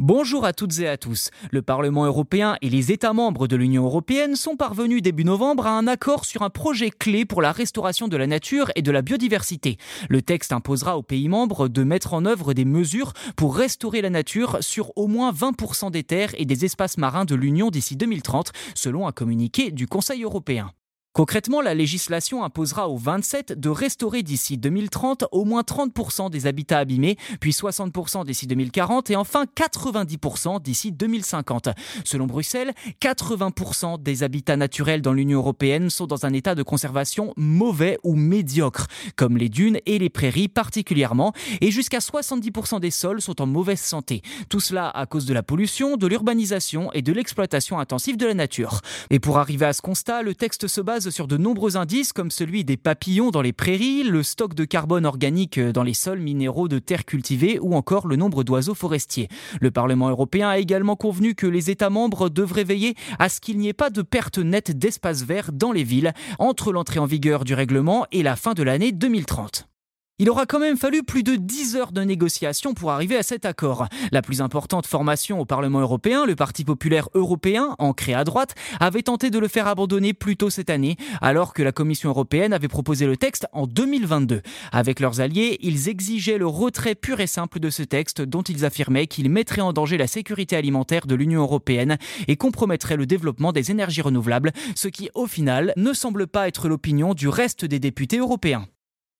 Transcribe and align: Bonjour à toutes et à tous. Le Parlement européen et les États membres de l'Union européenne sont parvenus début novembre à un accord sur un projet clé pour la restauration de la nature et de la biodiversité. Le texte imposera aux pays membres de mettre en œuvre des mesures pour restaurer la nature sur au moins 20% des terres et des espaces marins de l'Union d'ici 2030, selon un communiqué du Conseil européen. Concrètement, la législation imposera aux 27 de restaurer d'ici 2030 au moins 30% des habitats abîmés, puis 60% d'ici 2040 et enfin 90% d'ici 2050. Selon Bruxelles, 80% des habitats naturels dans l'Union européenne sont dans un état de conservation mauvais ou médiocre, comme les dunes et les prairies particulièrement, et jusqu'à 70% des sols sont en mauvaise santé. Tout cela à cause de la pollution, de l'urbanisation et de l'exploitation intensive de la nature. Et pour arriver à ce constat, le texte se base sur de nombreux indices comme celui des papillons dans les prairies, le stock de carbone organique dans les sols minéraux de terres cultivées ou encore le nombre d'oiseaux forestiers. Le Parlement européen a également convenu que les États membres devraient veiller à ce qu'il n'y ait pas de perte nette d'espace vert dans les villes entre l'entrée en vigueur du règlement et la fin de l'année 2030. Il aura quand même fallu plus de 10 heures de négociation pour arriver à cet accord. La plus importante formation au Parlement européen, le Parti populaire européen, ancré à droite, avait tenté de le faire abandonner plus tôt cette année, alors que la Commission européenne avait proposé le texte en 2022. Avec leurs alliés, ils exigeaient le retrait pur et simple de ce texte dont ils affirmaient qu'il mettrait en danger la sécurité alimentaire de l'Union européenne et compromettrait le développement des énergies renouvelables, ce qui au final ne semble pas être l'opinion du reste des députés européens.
Bonjour 0.00 0.44
à 0.44 0.52
toutes 0.52 0.80
et 0.80 0.88
à 0.88 0.96
tous. 0.96 1.30
Le 1.52 1.62
Parlement 1.62 2.04
européen 2.04 2.56
et 2.62 2.68
les 2.68 2.90
États 2.90 3.12
membres 3.12 3.46
de 3.46 3.54
l'Union 3.54 3.84
européenne 3.84 4.34
sont 4.34 4.56
parvenus 4.56 5.02
début 5.02 5.24
novembre 5.24 5.68
à 5.68 5.78
un 5.78 5.86
accord 5.86 6.24
sur 6.24 6.42
un 6.42 6.50
projet 6.50 6.90
clé 6.90 7.24
pour 7.24 7.40
la 7.40 7.52
restauration 7.52 8.08
de 8.08 8.16
la 8.16 8.26
nature 8.26 8.72
et 8.74 8.82
de 8.82 8.90
la 8.90 9.02
biodiversité. 9.02 9.76
Le 10.08 10.20
texte 10.20 10.52
imposera 10.52 10.98
aux 10.98 11.04
pays 11.04 11.28
membres 11.28 11.68
de 11.68 11.84
mettre 11.84 12.12
en 12.12 12.24
œuvre 12.24 12.54
des 12.54 12.64
mesures 12.64 13.12
pour 13.36 13.56
restaurer 13.56 14.02
la 14.02 14.10
nature 14.10 14.58
sur 14.62 14.90
au 14.96 15.06
moins 15.06 15.30
20% 15.30 15.92
des 15.92 16.02
terres 16.02 16.34
et 16.38 16.44
des 16.44 16.64
espaces 16.64 16.98
marins 16.98 17.24
de 17.24 17.36
l'Union 17.36 17.70
d'ici 17.70 17.94
2030, 17.94 18.50
selon 18.74 19.06
un 19.06 19.12
communiqué 19.12 19.70
du 19.70 19.86
Conseil 19.86 20.24
européen. 20.24 20.72
Concrètement, 21.14 21.60
la 21.60 21.74
législation 21.74 22.42
imposera 22.42 22.88
aux 22.88 22.96
27 22.96 23.52
de 23.52 23.68
restaurer 23.68 24.24
d'ici 24.24 24.58
2030 24.58 25.26
au 25.30 25.44
moins 25.44 25.62
30% 25.62 26.28
des 26.28 26.48
habitats 26.48 26.78
abîmés, 26.78 27.16
puis 27.38 27.52
60% 27.52 28.24
d'ici 28.24 28.48
2040 28.48 29.10
et 29.10 29.16
enfin 29.16 29.44
90% 29.44 30.60
d'ici 30.60 30.90
2050. 30.90 31.68
Selon 32.02 32.26
Bruxelles, 32.26 32.72
80% 33.00 34.02
des 34.02 34.24
habitats 34.24 34.56
naturels 34.56 35.02
dans 35.02 35.12
l'Union 35.12 35.38
européenne 35.38 35.88
sont 35.88 36.08
dans 36.08 36.26
un 36.26 36.32
état 36.32 36.56
de 36.56 36.64
conservation 36.64 37.32
mauvais 37.36 37.96
ou 38.02 38.16
médiocre, 38.16 38.88
comme 39.14 39.36
les 39.36 39.48
dunes 39.48 39.78
et 39.86 40.00
les 40.00 40.10
prairies 40.10 40.48
particulièrement, 40.48 41.32
et 41.60 41.70
jusqu'à 41.70 41.98
70% 41.98 42.80
des 42.80 42.90
sols 42.90 43.22
sont 43.22 43.40
en 43.40 43.46
mauvaise 43.46 43.80
santé. 43.80 44.22
Tout 44.48 44.58
cela 44.58 44.90
à 44.90 45.06
cause 45.06 45.26
de 45.26 45.34
la 45.34 45.44
pollution, 45.44 45.96
de 45.96 46.08
l'urbanisation 46.08 46.90
et 46.92 47.02
de 47.02 47.12
l'exploitation 47.12 47.78
intensive 47.78 48.16
de 48.16 48.26
la 48.26 48.34
nature. 48.34 48.80
Et 49.10 49.20
pour 49.20 49.38
arriver 49.38 49.66
à 49.66 49.72
ce 49.72 49.80
constat, 49.80 50.22
le 50.22 50.34
texte 50.34 50.66
se 50.66 50.80
base 50.80 51.03
sur 51.10 51.26
de 51.26 51.36
nombreux 51.36 51.76
indices 51.76 52.12
comme 52.12 52.30
celui 52.30 52.64
des 52.64 52.76
papillons 52.76 53.30
dans 53.30 53.42
les 53.42 53.52
prairies, 53.52 54.02
le 54.02 54.22
stock 54.22 54.54
de 54.54 54.64
carbone 54.64 55.06
organique 55.06 55.60
dans 55.60 55.82
les 55.82 55.94
sols 55.94 56.20
minéraux 56.20 56.68
de 56.68 56.78
terres 56.78 57.04
cultivées 57.04 57.58
ou 57.60 57.74
encore 57.74 58.06
le 58.06 58.16
nombre 58.16 58.44
d'oiseaux 58.44 58.74
forestiers. 58.74 59.28
Le 59.60 59.70
Parlement 59.70 60.10
européen 60.10 60.48
a 60.48 60.58
également 60.58 60.96
convenu 60.96 61.34
que 61.34 61.46
les 61.46 61.70
États 61.70 61.90
membres 61.90 62.28
devraient 62.28 62.64
veiller 62.64 62.94
à 63.18 63.28
ce 63.28 63.40
qu'il 63.40 63.58
n'y 63.58 63.68
ait 63.68 63.72
pas 63.72 63.90
de 63.90 64.02
perte 64.02 64.38
nette 64.38 64.76
d'espace 64.78 65.22
vert 65.22 65.50
dans 65.52 65.72
les 65.72 65.84
villes 65.84 66.12
entre 66.38 66.72
l'entrée 66.72 67.00
en 67.00 67.06
vigueur 67.06 67.44
du 67.44 67.54
règlement 67.54 68.06
et 68.12 68.22
la 68.22 68.36
fin 68.36 68.54
de 68.54 68.62
l'année 68.62 68.92
2030. 68.92 69.68
Il 70.20 70.30
aura 70.30 70.46
quand 70.46 70.60
même 70.60 70.76
fallu 70.76 71.02
plus 71.02 71.24
de 71.24 71.34
10 71.34 71.74
heures 71.74 71.90
de 71.90 72.00
négociation 72.02 72.72
pour 72.72 72.92
arriver 72.92 73.16
à 73.16 73.24
cet 73.24 73.44
accord. 73.44 73.88
La 74.12 74.22
plus 74.22 74.42
importante 74.42 74.86
formation 74.86 75.40
au 75.40 75.44
Parlement 75.44 75.80
européen, 75.80 76.24
le 76.24 76.36
Parti 76.36 76.62
populaire 76.62 77.08
européen, 77.14 77.74
ancré 77.80 78.14
à 78.14 78.22
droite, 78.22 78.54
avait 78.78 79.02
tenté 79.02 79.30
de 79.30 79.40
le 79.40 79.48
faire 79.48 79.66
abandonner 79.66 80.14
plus 80.14 80.36
tôt 80.36 80.50
cette 80.50 80.70
année, 80.70 80.96
alors 81.20 81.52
que 81.52 81.64
la 81.64 81.72
Commission 81.72 82.10
européenne 82.10 82.52
avait 82.52 82.68
proposé 82.68 83.06
le 83.06 83.16
texte 83.16 83.48
en 83.52 83.66
2022. 83.66 84.42
Avec 84.70 85.00
leurs 85.00 85.20
alliés, 85.20 85.58
ils 85.62 85.88
exigeaient 85.88 86.38
le 86.38 86.46
retrait 86.46 86.94
pur 86.94 87.18
et 87.18 87.26
simple 87.26 87.58
de 87.58 87.68
ce 87.68 87.82
texte 87.82 88.22
dont 88.22 88.42
ils 88.42 88.64
affirmaient 88.64 89.08
qu'il 89.08 89.28
mettrait 89.28 89.62
en 89.62 89.72
danger 89.72 89.96
la 89.96 90.06
sécurité 90.06 90.54
alimentaire 90.54 91.08
de 91.08 91.16
l'Union 91.16 91.42
européenne 91.42 91.98
et 92.28 92.36
compromettrait 92.36 92.96
le 92.96 93.06
développement 93.06 93.50
des 93.50 93.72
énergies 93.72 94.02
renouvelables, 94.02 94.52
ce 94.76 94.86
qui 94.86 95.10
au 95.14 95.26
final 95.26 95.72
ne 95.76 95.92
semble 95.92 96.28
pas 96.28 96.46
être 96.46 96.68
l'opinion 96.68 97.14
du 97.14 97.26
reste 97.26 97.64
des 97.64 97.80
députés 97.80 98.18
européens. 98.18 98.68